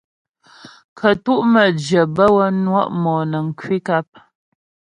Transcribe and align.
Kə́tu' 0.97 1.43
məjyə 1.53 2.01
bə́ 2.15 2.27
wə́ 2.35 2.47
nwɔ' 2.63 2.91
mɔnəŋ 3.01 3.45
kwi 3.59 3.75
nkap. 3.81 4.07